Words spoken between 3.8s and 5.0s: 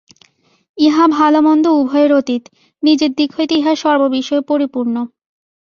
সর্ববিষয়ে পরিপূর্ণ।